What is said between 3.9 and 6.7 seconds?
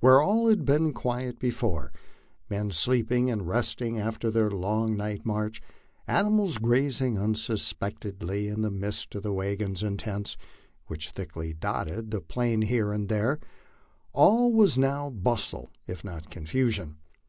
after their long night march, animals